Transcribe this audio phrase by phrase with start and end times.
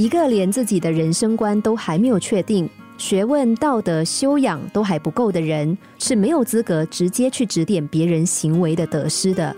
[0.00, 2.66] 一个连自己的人生观都还没有确定、
[2.96, 9.54] 学问、道德修养都还不够的人，是没有资格直接去指点别人行为的得失的。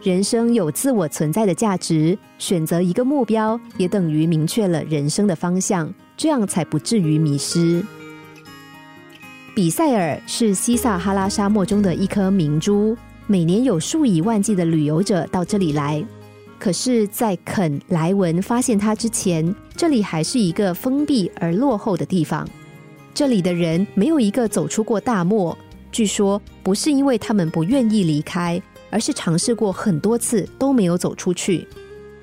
[0.00, 7.84] 人生有自我存在的价值，选择一个目标，也等于明确了人生的方向，这样才不至于迷失。
[9.54, 12.96] 比塞尔是西撒哈拉沙漠中的一颗明珠，
[13.26, 16.02] 每年有数以万计的旅游者到这里来。
[16.58, 22.48] 可是，在肯莱文发现它之前，这里还是一个封闭而落后的地方。
[23.14, 25.56] 这里的人没有一个走出过大漠，
[25.92, 28.60] 据说不是因为他们不愿意离开。
[28.90, 31.68] 而是尝试过很多次都没有走出去。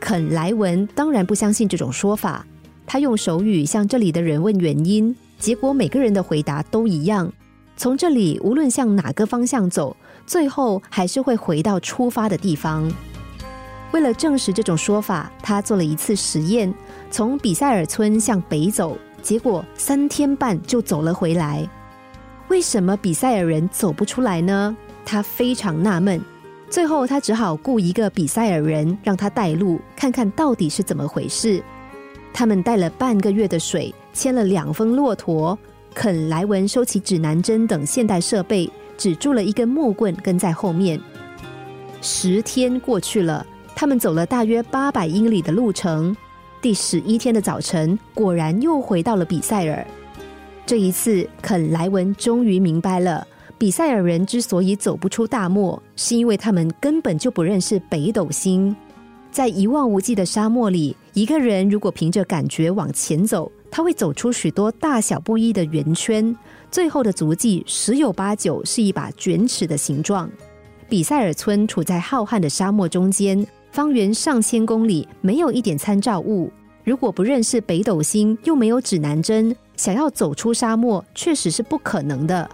[0.00, 2.46] 肯莱文当然不相信这种说法，
[2.86, 7.30] 他用手语向这里的人问原因，结果每个人的回答都一样：
[7.76, 9.94] 从这里无论向哪个方向走，
[10.26, 12.90] 最后还是会回到出发的地方。
[13.92, 16.72] 为了证实这种说法，他做了一次实验，
[17.10, 21.66] 从比塞尔村向北走，结果三天半就走了回来。
[22.48, 24.76] 为什么比塞尔人走不出来呢？
[25.04, 26.20] 他非常纳闷。
[26.68, 31.62] 最后，他只好雇一个比塞尔人让他带路，看看到底是怎么回事。
[32.34, 35.56] 他们带了半个月的水，牵了两峰骆驼，
[35.94, 41.00] 肯莱文收起指南针等现代设备，只住了一根木棍跟在后面。
[42.02, 43.46] 十天过去了，
[43.78, 46.16] 他们走了大约八百英里的路程。
[46.62, 49.86] 第十一天的早晨，果然又回到了比塞尔。
[50.64, 53.24] 这一次，肯莱文终于明白了。
[53.58, 58.74] 比塞尔人之所以走不出大漠，是因为他们根本就不认识北斗星。
[59.30, 66.34] 在一望无际的沙漠里，一个人如果凭着感觉往前走，他会走出许多大小不一的圆圈，
[66.70, 70.30] 最后的足迹十有八九是一把卷尺的形状。
[70.88, 73.46] 比塞尔村处在浩瀚的沙漠中间，
[73.76, 76.50] 方圆上千公里，没有一点参照物。
[76.82, 82.48] 如果不认识北斗星，又没有指南针，想要走出沙漠，确实是不可能的。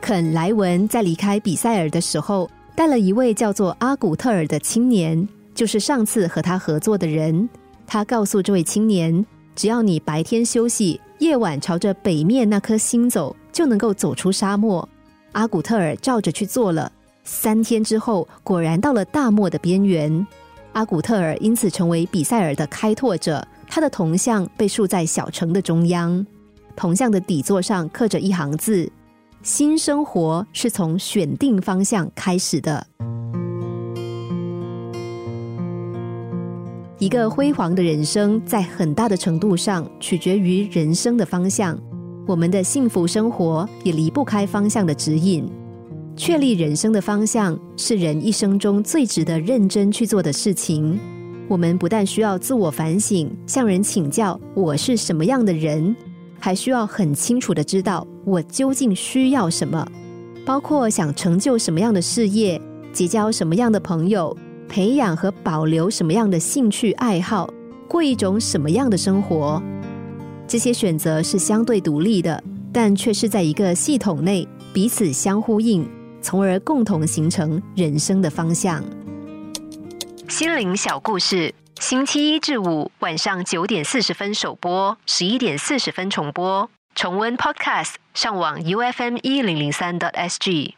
[0.00, 7.48] 肯莱文在离开比塞尔的时候，带了一位叫做阿古特尔的青年，就是上次和他合作的人。
[7.86, 14.88] 他告诉这位青年，只要你白天休息，夜晚朝着北面那颗星走，就能够走出沙漠。
[15.30, 16.90] 阿古特尔照着去做了，
[17.32, 20.26] 三天之后，果然到了大漠的边缘。
[20.72, 26.26] 阿古特尔因此成为比塞尔的开拓者，他的铜像被竖在小城的中央，
[26.74, 28.90] 铜像的底座上刻着一行字。
[29.44, 32.84] 新生活是从选定方向开始的。
[36.98, 41.78] 一个辉煌的人生，在很大的程度上取决于人生的方向。
[42.26, 45.48] 我们的幸福生活也离不开方向的指引。
[46.16, 50.98] 确立人生的方向，是人一生中最值得认真去做的事情。
[51.48, 55.94] 我们不但需要自我反省，向人请教我是什么样的人。
[56.38, 59.86] 还需要很清楚的知道我究竟需要什么，
[60.46, 62.60] 包括想成就什么样的事业，
[62.92, 64.34] 结交什么样的朋友，
[64.66, 67.52] 培养和保留什么样的兴趣爱好，
[67.86, 69.62] 过一种什么样的生活。
[70.48, 75.86] 这些选择是相对独立的，但却是在一个系统内彼此相呼应，
[76.20, 78.84] 从而共同形成人生的方向。
[80.28, 81.54] 心灵小故事。
[81.80, 86.68] 星期一至五晚上九点四十分首播，十一点四十分重播。
[86.94, 90.74] 重温 Podcast，上网 U F M 一零零三 t S G。